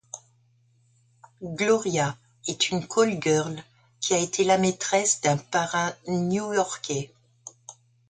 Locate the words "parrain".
5.37-5.93